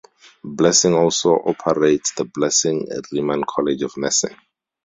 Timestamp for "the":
2.15-2.25